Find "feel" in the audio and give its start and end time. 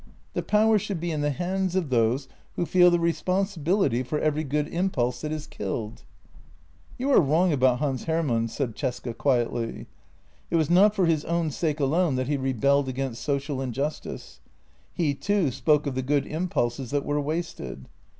2.65-2.89